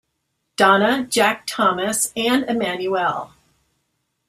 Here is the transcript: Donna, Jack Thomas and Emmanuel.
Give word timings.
Donna, 0.55 1.05
Jack 1.07 1.43
Thomas 1.45 2.11
and 2.15 2.43
Emmanuel. 2.49 3.33